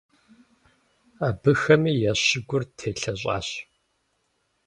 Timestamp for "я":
2.09-2.13